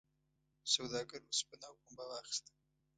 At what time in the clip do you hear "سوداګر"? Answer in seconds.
0.73-1.21